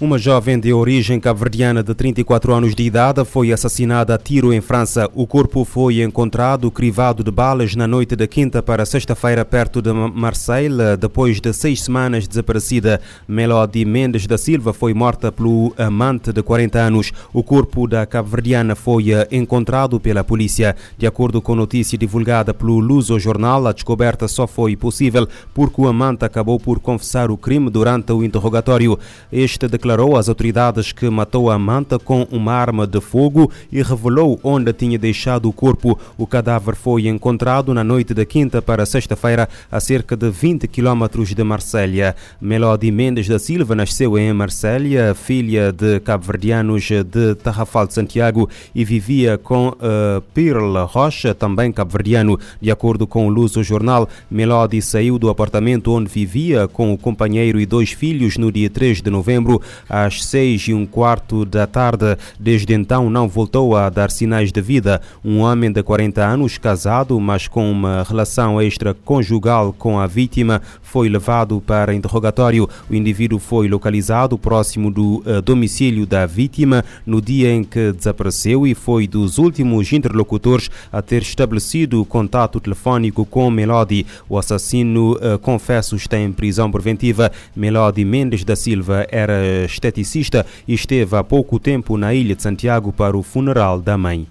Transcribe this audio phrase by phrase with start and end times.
[0.00, 4.60] Uma jovem de origem cabo-verdiana de 34 anos de idade foi assassinada a tiro em
[4.60, 5.10] França.
[5.12, 9.92] O corpo foi encontrado crivado de balas na noite da quinta para sexta-feira perto de
[9.92, 13.00] Marseille, depois de seis semanas desaparecida.
[13.26, 17.12] Melody Mendes da Silva foi morta pelo amante de 40 anos.
[17.32, 20.76] O corpo da cabo-verdiana foi eh, encontrado pela polícia.
[20.96, 25.88] De acordo com notícia divulgada pelo Luso Jornal, a descoberta só foi possível porque o
[25.88, 28.96] amante acabou por confessar o crime durante o interrogatório.
[29.32, 34.38] Este declarou às autoridades que matou a manta com uma arma de fogo e revelou
[34.44, 35.98] onde tinha deixado o corpo.
[36.18, 41.34] O cadáver foi encontrado na noite da quinta para sexta-feira, a cerca de 20 quilómetros
[41.34, 42.14] de Marselha.
[42.38, 48.84] Melody Mendes da Silva nasceu em Marselha, filha de cabo-verdianos de Tarrafal de Santiago e
[48.84, 52.38] vivia com uh, Pearl Rocha, também cabo-verdiano.
[52.60, 57.58] De acordo com o Luso Jornal, Melody saiu do apartamento onde vivia com o companheiro
[57.58, 62.16] e dois filhos no dia 3 de novembro às seis e um quarto da tarde.
[62.38, 65.00] Desde então não voltou a dar sinais de vida.
[65.24, 71.08] Um homem de 40 anos, casado, mas com uma relação extraconjugal com a vítima, foi
[71.08, 72.68] levado para interrogatório.
[72.90, 78.66] O indivíduo foi localizado próximo do uh, domicílio da vítima no dia em que desapareceu
[78.66, 84.06] e foi dos últimos interlocutores a ter estabelecido contato telefónico com Melody.
[84.28, 87.30] O assassino, uh, confesso, está em prisão preventiva.
[87.54, 93.16] Melody Mendes da Silva era esteticista esteve há pouco tempo na ilha de Santiago para
[93.16, 94.26] o funeral da mãe.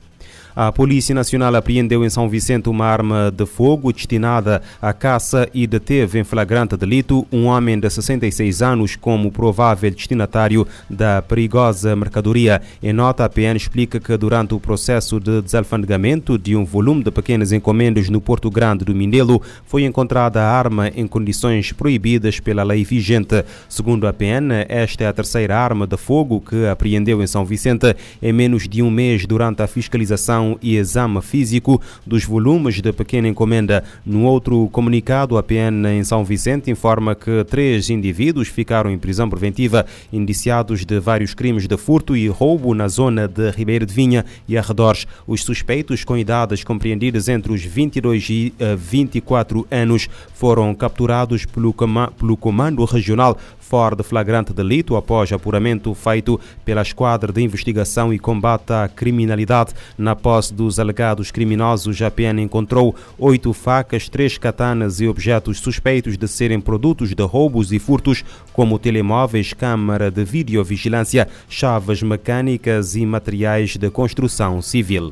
[0.59, 5.67] A Polícia Nacional apreendeu em São Vicente uma arma de fogo destinada à caça e
[5.67, 12.59] deteve em flagrante delito um homem de 66 anos como provável destinatário da perigosa mercadoria.
[12.81, 17.11] Em nota, a PN explica que durante o processo de desalfandegamento de um volume de
[17.11, 22.63] pequenas encomendas no Porto Grande do Mindelo, foi encontrada a arma em condições proibidas pela
[22.63, 23.45] lei vigente.
[23.69, 27.95] Segundo a PN, esta é a terceira arma de fogo que apreendeu em São Vicente
[28.19, 33.27] em menos de um mês durante a fiscalização e exame físico dos volumes de pequena
[33.27, 33.83] encomenda.
[34.05, 39.29] No outro comunicado, a PN em São Vicente informa que três indivíduos ficaram em prisão
[39.29, 44.23] preventiva, indiciados de vários crimes de furto e roubo na zona de Ribeiro de Vinha
[44.47, 45.07] e arredores.
[45.25, 51.73] Os suspeitos com idades compreendidas entre os 22 e 24 eh, anos foram capturados pelo,
[52.17, 53.37] pelo Comando Regional
[53.67, 59.73] fora de flagrante delito após apuramento feito pela Esquadra de Investigação e Combate à Criminalidade.
[59.97, 66.15] Na posse dos alegados criminosos, a PN encontrou oito facas, três katanas e objetos suspeitos
[66.15, 73.03] de serem produtos de roubos e furtos, como telemóveis, câmara de videovigilância, chaves mecânicas e
[73.03, 75.11] materiais de construção civil.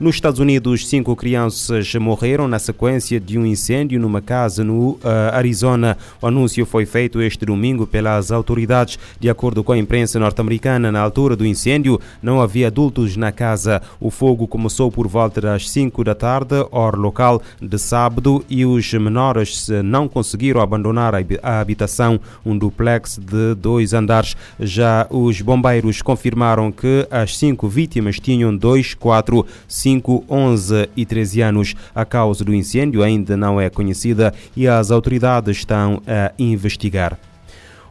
[0.00, 5.00] Nos Estados Unidos, cinco crianças morreram na sequência de um incêndio numa casa no uh,
[5.34, 5.98] Arizona.
[6.22, 8.98] O anúncio foi feito este domingo pelas autoridades.
[9.20, 13.82] De acordo com a imprensa norte-americana, na altura do incêndio não havia adultos na casa.
[14.00, 18.90] O fogo começou por volta das 5 da tarde, hora local de sábado, e os
[18.94, 24.34] menores não conseguiram abandonar a habitação, um duplex de dois andares.
[24.58, 31.04] Já os bombeiros confirmaram que as cinco vítimas tinham 2, 4, 5 5, 11 e
[31.04, 31.74] 13 anos.
[31.92, 37.18] A causa do incêndio ainda não é conhecida e as autoridades estão a investigar.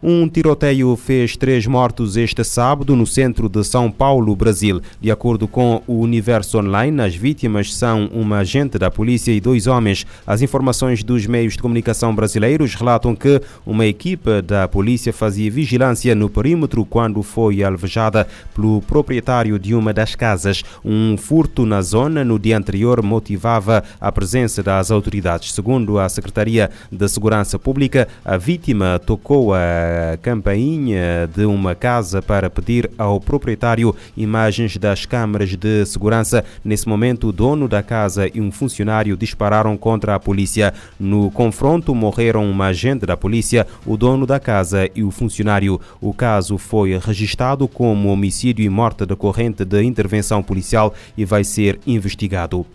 [0.01, 4.79] Um tiroteio fez três mortos este sábado no centro de São Paulo, Brasil.
[5.01, 9.67] De acordo com o Universo Online, as vítimas são uma agente da polícia e dois
[9.67, 10.05] homens.
[10.25, 16.15] As informações dos meios de comunicação brasileiros relatam que uma equipa da polícia fazia vigilância
[16.15, 20.63] no perímetro quando foi alvejada pelo proprietário de uma das casas.
[20.83, 25.51] Um furto na zona no dia anterior motivava a presença das autoridades.
[25.51, 29.88] Segundo a Secretaria de Segurança Pública, a vítima tocou a
[30.21, 36.43] campainha de uma casa para pedir ao proprietário imagens das câmaras de segurança.
[36.63, 40.73] Nesse momento, o dono da casa e um funcionário dispararam contra a polícia.
[40.99, 45.79] No confronto, morreram uma agente da polícia, o dono da casa e o funcionário.
[46.01, 51.79] O caso foi registrado como homicídio e morte decorrente de intervenção policial e vai ser
[51.85, 52.65] investigado.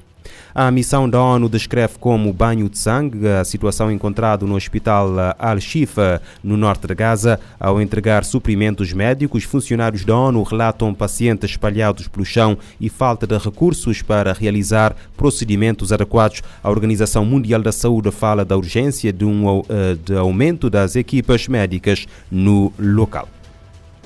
[0.54, 6.22] A missão da ONU descreve como banho de sangue a situação encontrada no hospital Al-Shifa,
[6.42, 7.40] no norte de Gaza.
[7.58, 13.36] Ao entregar suprimentos médicos, funcionários da ONU relatam pacientes espalhados pelo chão e falta de
[13.36, 16.42] recursos para realizar procedimentos adequados.
[16.62, 21.48] A Organização Mundial da Saúde fala da urgência de um eh, de aumento das equipas
[21.48, 23.28] médicas no local.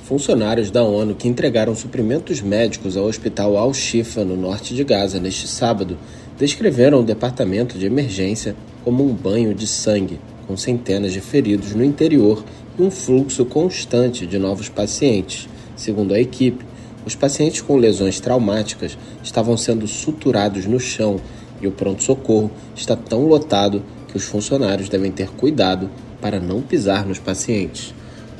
[0.08, 5.46] Funcionários da ONU que entregaram suprimentos médicos ao Hospital Al-Shifa, no norte de Gaza, neste
[5.46, 5.98] sábado,
[6.38, 11.84] descreveram o departamento de emergência como um banho de sangue, com centenas de feridos no
[11.84, 12.42] interior
[12.78, 15.46] e um fluxo constante de novos pacientes.
[15.76, 16.64] Segundo a equipe,
[17.04, 21.20] os pacientes com lesões traumáticas estavam sendo suturados no chão
[21.60, 27.04] e o pronto-socorro está tão lotado que os funcionários devem ter cuidado para não pisar
[27.04, 27.92] nos pacientes.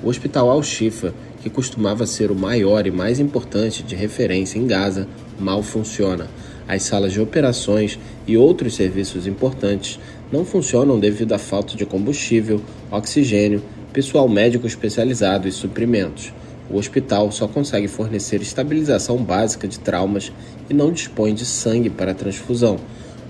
[0.03, 1.13] O Hospital Al-Shifa,
[1.43, 5.07] que costumava ser o maior e mais importante de referência em Gaza,
[5.39, 6.29] mal funciona.
[6.67, 9.99] As salas de operações e outros serviços importantes
[10.31, 13.63] não funcionam devido à falta de combustível, oxigênio,
[13.93, 16.33] pessoal médico especializado e suprimentos.
[16.71, 20.31] O hospital só consegue fornecer estabilização básica de traumas
[20.69, 22.77] e não dispõe de sangue para transfusão.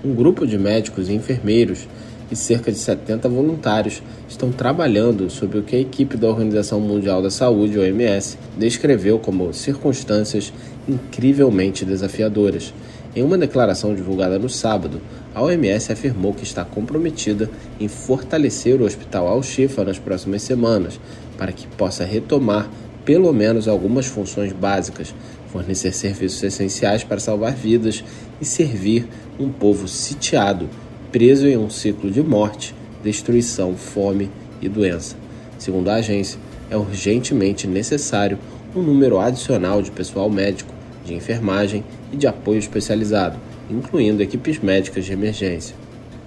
[0.03, 1.87] Um grupo de médicos e enfermeiros
[2.31, 7.21] e cerca de 70 voluntários estão trabalhando sob o que a equipe da Organização Mundial
[7.21, 10.53] da Saúde, OMS, descreveu como circunstâncias
[10.87, 12.73] incrivelmente desafiadoras.
[13.15, 15.01] Em uma declaração divulgada no sábado,
[15.33, 17.49] a OMS afirmou que está comprometida
[17.79, 20.99] em fortalecer o Hospital Al-Shifa nas próximas semanas,
[21.37, 22.69] para que possa retomar
[23.03, 25.15] pelo menos algumas funções básicas,
[25.47, 28.03] fornecer serviços essenciais para salvar vidas
[28.39, 29.07] e servir
[29.39, 30.69] um povo sitiado,
[31.11, 34.29] preso em um ciclo de morte, destruição, fome
[34.61, 35.15] e doença.
[35.57, 36.39] Segundo a agência,
[36.69, 38.37] é urgentemente necessário
[38.75, 40.73] um número adicional de pessoal médico,
[41.03, 41.83] de enfermagem
[42.13, 43.37] e de apoio especializado,
[43.69, 45.75] incluindo equipes médicas de emergência.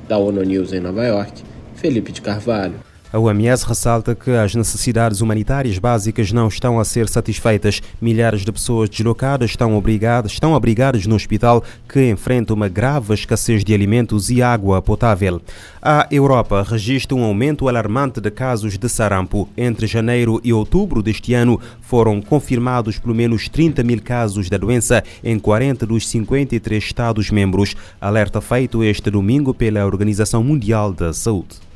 [0.08, 1.42] Da ONU News em Nova York,
[1.76, 2.74] Felipe de Carvalho.
[3.12, 7.82] A OMS ressalta que as necessidades humanitárias básicas não estão a ser satisfeitas.
[8.00, 13.62] Milhares de pessoas deslocadas estão, obrigadas, estão abrigadas no hospital que enfrenta uma grave escassez
[13.62, 15.42] de alimentos e água potável.
[15.82, 19.46] A Europa registra um aumento alarmante de casos de sarampo.
[19.58, 25.04] Entre janeiro e outubro deste ano foram confirmados pelo menos 30 mil casos da doença
[25.22, 27.76] em 40 dos 53 Estados-membros.
[28.00, 31.71] Alerta feito este domingo pela Organização Mundial da Saúde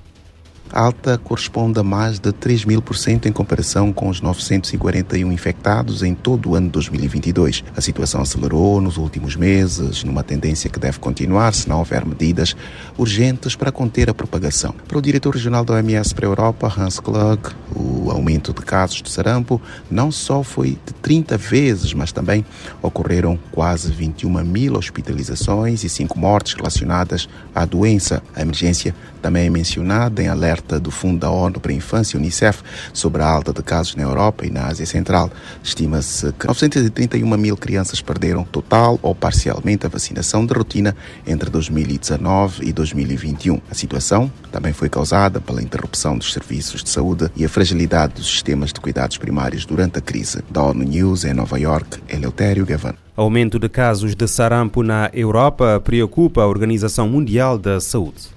[0.72, 6.02] alta corresponde a mais de 3 mil por cento em comparação com os 941 infectados
[6.02, 7.64] em todo o ano 2022.
[7.76, 12.56] A situação acelerou nos últimos meses, numa tendência que deve continuar se não houver medidas
[12.98, 14.74] urgentes para conter a propagação.
[14.86, 17.40] Para o diretor regional da OMS para a Europa, Hans Klug,
[17.74, 19.60] o aumento de casos de sarampo
[19.90, 22.44] não só foi de 30 vezes, mas também
[22.82, 28.22] ocorreram quase 21 mil hospitalizações e 5 mortes relacionadas à doença.
[28.34, 32.18] A emergência também é mencionada em alerta alerta do Fundo da ONU para a Infância,
[32.18, 32.62] UNICEF,
[32.92, 35.30] sobre a alta de casos na Europa e na Ásia Central.
[35.62, 42.66] Estima-se que 931 mil crianças perderam total ou parcialmente a vacinação de rotina entre 2019
[42.66, 43.60] e 2021.
[43.70, 48.26] A situação também foi causada pela interrupção dos serviços de saúde e a fragilidade dos
[48.26, 50.42] sistemas de cuidados primários durante a crise.
[50.50, 52.94] Da ONU News em Nova York, Eleutério Gavan.
[53.16, 58.36] Aumento de casos de sarampo na Europa preocupa a Organização Mundial da Saúde.